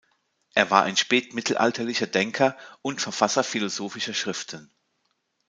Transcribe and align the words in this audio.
Er 0.55 0.71
war 0.71 0.81
ein 0.81 0.97
spätmittelalterlicher 0.97 2.07
Denker 2.07 2.57
und 2.81 3.01
Verfasser 3.03 3.43
philosophischer 3.43 4.15
Schriften. 4.15 4.71